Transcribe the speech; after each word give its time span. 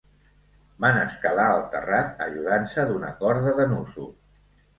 Van 0.85 0.95
escalar 1.01 1.45
el 1.57 1.61
terrat 1.73 2.25
ajudant-se 2.29 2.87
d'una 2.93 3.13
corda 3.21 3.55
de 3.61 3.69
nusos. 3.77 4.11